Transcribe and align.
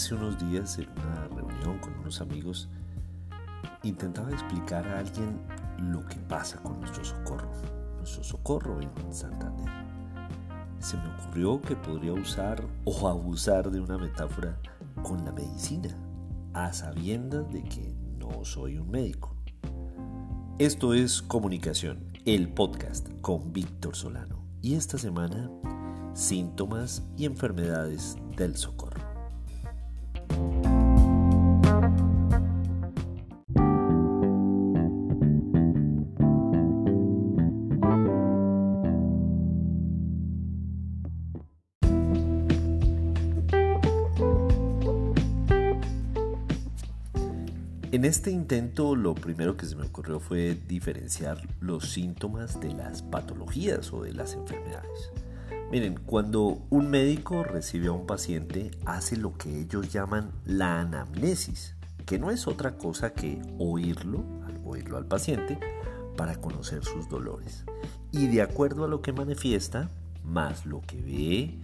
hace 0.00 0.14
unos 0.14 0.38
días 0.38 0.78
en 0.78 0.88
una 0.92 1.28
reunión 1.28 1.78
con 1.78 1.92
unos 1.98 2.22
amigos 2.22 2.70
intentaba 3.82 4.30
explicar 4.30 4.88
a 4.88 4.98
alguien 4.98 5.38
lo 5.76 6.06
que 6.06 6.16
pasa 6.20 6.56
con 6.62 6.80
nuestro 6.80 7.04
socorro, 7.04 7.50
nuestro 7.98 8.24
socorro 8.24 8.80
en 8.80 9.12
Santander. 9.12 9.70
Se 10.78 10.96
me 10.96 11.06
ocurrió 11.06 11.60
que 11.60 11.76
podría 11.76 12.14
usar 12.14 12.66
o 12.86 13.08
abusar 13.08 13.70
de 13.70 13.78
una 13.78 13.98
metáfora 13.98 14.56
con 15.02 15.22
la 15.22 15.32
medicina, 15.32 15.90
a 16.54 16.72
sabiendas 16.72 17.52
de 17.52 17.62
que 17.62 17.94
no 18.18 18.42
soy 18.42 18.78
un 18.78 18.90
médico. 18.90 19.36
Esto 20.58 20.94
es 20.94 21.20
Comunicación, 21.20 22.10
el 22.24 22.48
podcast 22.48 23.06
con 23.20 23.52
Víctor 23.52 23.94
Solano. 23.94 24.42
Y 24.62 24.76
esta 24.76 24.96
semana, 24.96 25.50
síntomas 26.14 27.02
y 27.18 27.26
enfermedades 27.26 28.16
del 28.38 28.56
socorro. 28.56 28.89
En 47.92 48.04
este 48.04 48.30
intento 48.30 48.94
lo 48.94 49.16
primero 49.16 49.56
que 49.56 49.66
se 49.66 49.74
me 49.74 49.84
ocurrió 49.84 50.20
fue 50.20 50.56
diferenciar 50.68 51.42
los 51.58 51.90
síntomas 51.90 52.60
de 52.60 52.72
las 52.72 53.02
patologías 53.02 53.92
o 53.92 54.04
de 54.04 54.12
las 54.12 54.34
enfermedades. 54.34 55.10
Miren, 55.72 55.98
cuando 56.06 56.62
un 56.70 56.88
médico 56.88 57.42
recibe 57.42 57.88
a 57.88 57.92
un 57.92 58.06
paciente 58.06 58.70
hace 58.86 59.16
lo 59.16 59.36
que 59.36 59.58
ellos 59.58 59.92
llaman 59.92 60.30
la 60.44 60.80
anamnesis, 60.80 61.74
que 62.06 62.20
no 62.20 62.30
es 62.30 62.46
otra 62.46 62.78
cosa 62.78 63.12
que 63.12 63.42
oírlo, 63.58 64.22
oírlo 64.64 64.96
al 64.96 65.06
paciente, 65.06 65.58
para 66.16 66.40
conocer 66.40 66.84
sus 66.84 67.08
dolores. 67.08 67.64
Y 68.12 68.28
de 68.28 68.42
acuerdo 68.42 68.84
a 68.84 68.88
lo 68.88 69.02
que 69.02 69.12
manifiesta, 69.12 69.90
más 70.22 70.64
lo 70.64 70.80
que 70.80 71.02
ve 71.02 71.58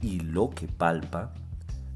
y 0.00 0.20
lo 0.20 0.48
que 0.48 0.68
palpa, 0.68 1.34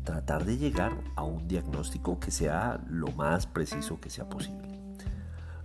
tratar 0.05 0.45
de 0.45 0.57
llegar 0.57 0.93
a 1.17 1.23
un 1.23 1.47
diagnóstico 1.49 2.19
que 2.21 2.31
sea 2.31 2.81
lo 2.89 3.09
más 3.13 3.47
preciso 3.47 4.01
que 4.01 4.11
sea 4.11 4.29
posible. 4.29 4.69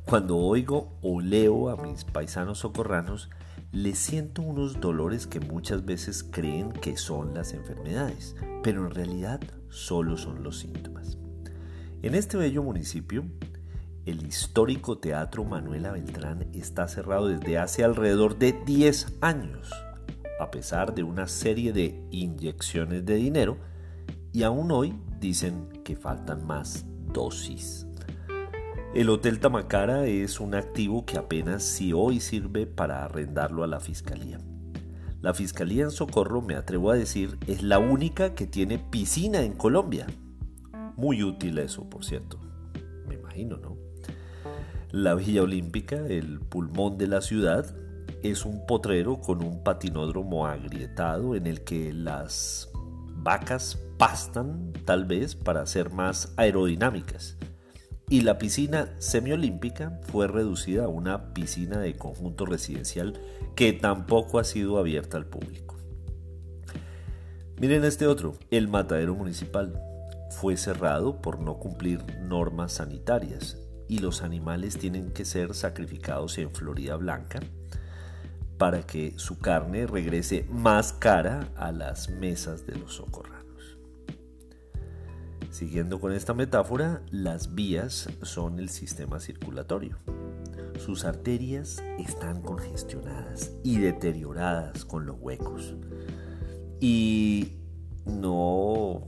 Cuando 0.05 0.37
oigo 0.37 0.97
o 1.01 1.19
leo 1.19 1.69
a 1.69 1.77
mis 1.77 2.03
paisanos 2.03 2.59
socorranos, 2.59 3.29
les 3.71 3.97
siento 3.97 4.41
unos 4.41 4.79
dolores 4.79 5.27
que 5.27 5.39
muchas 5.39 5.83
veces 5.83 6.23
creen 6.23 6.71
que 6.71 6.95
son 6.95 7.33
las 7.33 7.53
enfermedades, 7.53 8.35
pero 8.63 8.85
en 8.85 8.91
realidad 8.91 9.41
solo 9.69 10.15
son 10.17 10.43
los 10.43 10.59
síntomas. 10.59 11.17
En 12.03 12.13
este 12.13 12.37
bello 12.37 12.61
municipio, 12.61 13.25
el 14.05 14.27
histórico 14.27 14.99
Teatro 14.99 15.43
Manuela 15.43 15.91
Beltrán 15.91 16.47
está 16.53 16.87
cerrado 16.87 17.27
desde 17.27 17.57
hace 17.57 17.83
alrededor 17.83 18.37
de 18.37 18.53
10 18.53 19.17
años, 19.21 19.71
a 20.39 20.51
pesar 20.51 20.93
de 20.93 21.01
una 21.01 21.27
serie 21.27 21.73
de 21.73 22.07
inyecciones 22.11 23.05
de 23.05 23.15
dinero 23.15 23.57
y 24.35 24.43
aún 24.43 24.69
hoy 24.69 24.93
dicen 25.21 25.69
que 25.85 25.95
faltan 25.95 26.45
más 26.45 26.85
dosis. 27.13 27.87
El 28.93 29.09
Hotel 29.09 29.39
Tamacara 29.39 30.07
es 30.07 30.41
un 30.41 30.55
activo 30.55 31.05
que 31.05 31.17
apenas 31.17 31.63
si 31.63 31.93
hoy 31.93 32.19
sirve 32.19 32.67
para 32.67 33.05
arrendarlo 33.05 33.63
a 33.63 33.67
la 33.67 33.79
Fiscalía. 33.79 34.41
La 35.21 35.33
Fiscalía 35.33 35.83
en 35.83 35.91
Socorro, 35.91 36.41
me 36.41 36.55
atrevo 36.55 36.91
a 36.91 36.97
decir, 36.97 37.37
es 37.47 37.63
la 37.63 37.79
única 37.79 38.35
que 38.35 38.45
tiene 38.45 38.77
piscina 38.77 39.41
en 39.41 39.53
Colombia. 39.53 40.05
Muy 40.97 41.23
útil 41.23 41.57
eso, 41.57 41.89
por 41.89 42.03
cierto. 42.03 42.37
Me 43.07 43.15
imagino, 43.15 43.55
¿no? 43.55 43.77
La 44.91 45.15
Villa 45.15 45.43
Olímpica, 45.43 45.95
el 45.95 46.41
pulmón 46.41 46.97
de 46.97 47.07
la 47.07 47.21
ciudad, 47.21 47.73
es 48.21 48.43
un 48.43 48.65
potrero 48.65 49.21
con 49.21 49.41
un 49.41 49.63
patinódromo 49.63 50.45
agrietado 50.45 51.35
en 51.35 51.47
el 51.47 51.63
que 51.63 51.93
las 51.93 52.69
vacas 53.25 53.79
pastan 53.97 54.71
tal 54.85 55.05
vez 55.05 55.35
para 55.35 55.65
ser 55.65 55.89
más 55.89 56.31
aerodinámicas. 56.37 57.37
Y 58.07 58.21
la 58.21 58.37
piscina 58.37 58.93
semiolímpica 58.99 59.99
fue 60.03 60.27
reducida 60.27 60.85
a 60.85 60.89
una 60.89 61.33
piscina 61.33 61.79
de 61.79 61.95
conjunto 61.97 62.45
residencial 62.45 63.19
que 63.55 63.73
tampoco 63.73 64.37
ha 64.37 64.43
sido 64.43 64.77
abierta 64.77 65.17
al 65.17 65.25
público. 65.25 65.75
Miren 67.59 67.83
este 67.83 68.05
otro, 68.05 68.33
el 68.51 68.67
matadero 68.67 69.15
municipal. 69.15 69.81
Fue 70.29 70.55
cerrado 70.55 71.19
por 71.19 71.39
no 71.39 71.57
cumplir 71.57 72.03
normas 72.19 72.73
sanitarias 72.73 73.57
y 73.87 73.99
los 73.99 74.21
animales 74.21 74.77
tienen 74.77 75.11
que 75.11 75.25
ser 75.25 75.55
sacrificados 75.55 76.37
en 76.37 76.53
Florida 76.53 76.95
Blanca 76.95 77.39
para 78.57 78.83
que 78.83 79.13
su 79.17 79.39
carne 79.39 79.85
regrese 79.85 80.45
más 80.49 80.93
cara 80.93 81.49
a 81.55 81.71
las 81.71 82.09
mesas 82.09 82.65
de 82.65 82.75
los 82.75 82.95
socorranos. 82.95 83.77
Siguiendo 85.51 85.99
con 85.99 86.11
esta 86.11 86.33
metáfora, 86.33 87.01
las 87.11 87.55
vías 87.55 88.09
son 88.21 88.59
el 88.59 88.69
sistema 88.69 89.19
circulatorio. 89.19 89.97
Sus 90.79 91.05
arterias 91.05 91.81
están 91.97 92.41
congestionadas 92.41 93.53
y 93.63 93.77
deterioradas 93.77 94.83
con 94.83 95.05
los 95.05 95.15
huecos. 95.19 95.75
Y 96.81 97.53
no 98.05 99.03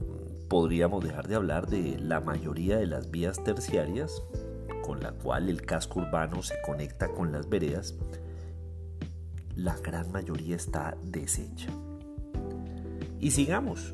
podríamos 0.48 1.04
dejar 1.04 1.28
de 1.28 1.34
hablar 1.34 1.68
de 1.68 1.98
la 1.98 2.20
mayoría 2.20 2.78
de 2.78 2.86
las 2.86 3.10
vías 3.10 3.44
terciarias, 3.44 4.22
con 4.82 5.00
la 5.00 5.12
cual 5.12 5.50
el 5.50 5.62
casco 5.62 6.00
urbano 6.00 6.42
se 6.42 6.54
conecta 6.62 7.08
con 7.08 7.30
las 7.30 7.48
veredas, 7.48 7.94
la 9.58 9.76
gran 9.76 10.10
mayoría 10.12 10.54
está 10.54 10.96
deshecha. 11.02 11.68
Y 13.18 13.32
sigamos, 13.32 13.92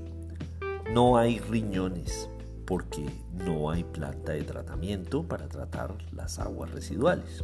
no 0.92 1.16
hay 1.16 1.38
riñones 1.38 2.28
porque 2.66 3.06
no 3.32 3.70
hay 3.70 3.82
planta 3.82 4.32
de 4.32 4.42
tratamiento 4.42 5.22
para 5.22 5.48
tratar 5.48 5.96
las 6.12 6.38
aguas 6.38 6.70
residuales. 6.70 7.42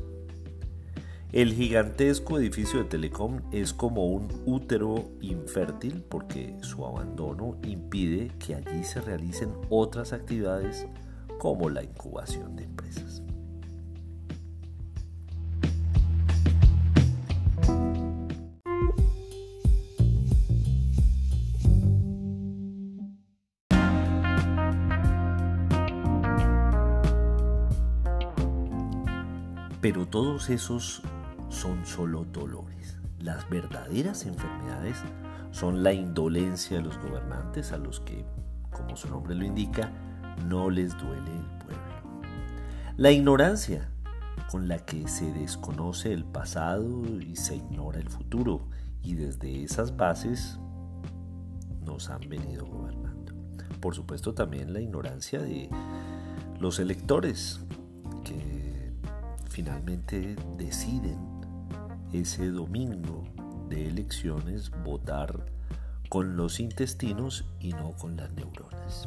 El 1.33 1.55
gigantesco 1.55 2.39
edificio 2.39 2.81
de 2.81 2.85
Telecom 2.87 3.41
es 3.53 3.73
como 3.73 4.09
un 4.09 4.29
útero 4.45 5.09
infértil 5.23 6.05
porque 6.07 6.55
su 6.61 6.85
abandono 6.85 7.57
impide 7.63 8.33
que 8.39 8.55
allí 8.55 8.85
se 8.85 9.01
realicen 9.01 9.51
otras 9.71 10.13
actividades 10.13 10.87
como 11.39 11.71
la 11.71 11.83
incubación 11.83 12.55
de 12.57 12.65
empresas. 12.65 13.00
Pero 29.81 30.07
todos 30.07 30.51
esos 30.51 31.03
son 31.49 31.87
solo 31.87 32.25
dolores. 32.25 32.99
Las 33.19 33.49
verdaderas 33.49 34.27
enfermedades 34.27 34.99
son 35.51 35.83
la 35.83 35.93
indolencia 35.93 36.79
de 36.79 36.83
los 36.85 36.99
gobernantes 36.99 37.73
a 37.73 37.79
los 37.79 38.01
que, 38.01 38.25
como 38.71 38.97
su 38.97 39.09
nombre 39.09 39.35
lo 39.35 39.45
indica, 39.45 39.91
no 40.47 40.71
les 40.71 40.97
duele 40.97 41.31
el 41.31 41.65
pueblo. 41.65 41.81
La 42.97 43.11
ignorancia 43.11 43.91
con 44.51 44.69
la 44.69 44.79
que 44.79 45.07
se 45.09 45.33
desconoce 45.33 46.13
el 46.13 46.25
pasado 46.25 47.05
y 47.21 47.37
se 47.37 47.57
ignora 47.57 48.01
el 48.01 48.09
futuro 48.09 48.69
y 49.03 49.15
desde 49.15 49.63
esas 49.63 49.97
bases 49.97 50.59
nos 51.85 52.11
han 52.11 52.21
venido 52.29 52.67
gobernando. 52.67 53.33
Por 53.81 53.95
supuesto 53.95 54.35
también 54.35 54.73
la 54.73 54.81
ignorancia 54.81 55.41
de 55.41 55.71
los 56.59 56.79
electores 56.79 57.61
que 58.25 58.60
finalmente 59.51 60.37
deciden 60.57 61.19
ese 62.13 62.51
domingo 62.51 63.25
de 63.69 63.89
elecciones 63.89 64.71
votar 64.85 65.45
con 66.09 66.37
los 66.37 66.59
intestinos 66.61 67.45
y 67.61 67.73
no 67.73 67.93
con 67.93 68.17
las 68.17 68.33
neuronas. 68.33 69.07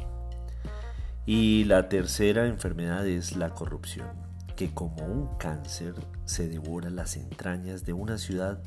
Y 1.26 1.64
la 1.64 1.88
tercera 1.88 2.46
enfermedad 2.46 3.06
es 3.06 3.36
la 3.36 3.50
corrupción, 3.50 4.08
que 4.56 4.72
como 4.72 5.04
un 5.04 5.36
cáncer 5.38 5.94
se 6.24 6.48
devora 6.48 6.90
las 6.90 7.16
entrañas 7.16 7.84
de 7.84 7.94
una 7.94 8.18
ciudad 8.18 8.62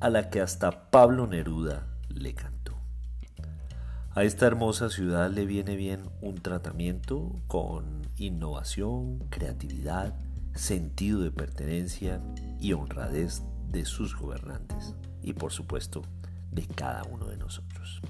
a 0.00 0.10
la 0.10 0.28
que 0.30 0.40
hasta 0.40 0.90
Pablo 0.90 1.26
Neruda 1.26 1.86
le 2.08 2.34
cantó. 2.34 2.76
A 4.14 4.24
esta 4.24 4.46
hermosa 4.46 4.88
ciudad 4.88 5.30
le 5.30 5.44
viene 5.44 5.76
bien 5.76 6.02
un 6.20 6.36
tratamiento 6.36 7.40
con 7.46 8.02
innovación, 8.16 9.18
creatividad, 9.30 10.14
sentido 10.56 11.20
de 11.20 11.30
pertenencia 11.30 12.20
y 12.60 12.72
honradez 12.72 13.42
de 13.68 13.84
sus 13.84 14.16
gobernantes 14.16 14.94
y 15.22 15.32
por 15.32 15.52
supuesto 15.52 16.02
de 16.50 16.66
cada 16.66 17.04
uno 17.04 17.26
de 17.26 17.36
nosotros. 17.36 18.00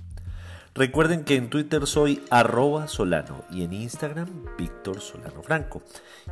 Recuerden 0.76 1.25
que 1.25 1.37
en 1.37 1.48
Twitter 1.48 1.87
soy 1.87 2.22
arroba 2.28 2.87
solano 2.87 3.44
y 3.50 3.62
en 3.62 3.72
Instagram 3.72 4.28
Víctor 4.58 5.00
Solano 5.00 5.43
Franco. 5.43 5.81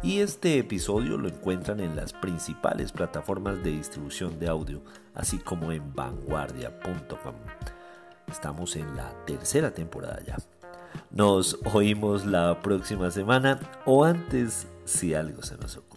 Y 0.02 0.18
este 0.18 0.58
episodio 0.58 1.16
lo 1.16 1.28
encuentran 1.28 1.80
en 1.80 1.96
las 1.96 2.12
principales 2.12 2.92
plataformas 2.92 3.64
de 3.64 3.70
distribución 3.70 4.38
de 4.38 4.48
audio, 4.48 4.82
así 5.14 5.38
como 5.38 5.72
en 5.72 5.94
vanguardia.com. 5.94 7.34
Estamos 8.30 8.76
en 8.76 8.94
la 8.94 9.14
tercera 9.24 9.72
temporada 9.72 10.20
ya. 10.26 10.36
Nos 11.10 11.58
oímos 11.72 12.26
la 12.26 12.60
próxima 12.60 13.10
semana 13.10 13.58
o 13.86 14.04
antes 14.04 14.66
si 14.84 15.14
algo 15.14 15.42
se 15.42 15.56
nos 15.56 15.78
ocurre. 15.78 15.93